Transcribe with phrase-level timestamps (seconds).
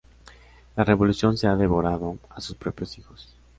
[0.77, 3.35] La revolución se ha devorado a sus propios hijos.